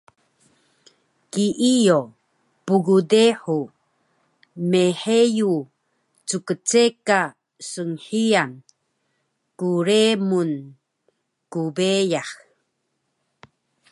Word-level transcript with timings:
Kiiyo, 1.31 1.99
pgdehu 2.65 3.57
mheyu 4.69 5.53
ckceka 6.29 7.19
snhiyan, 7.69 8.51
kremun, 9.59 10.51
kbeyax 11.51 12.29